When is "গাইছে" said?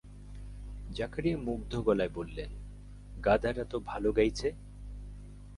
4.11-4.49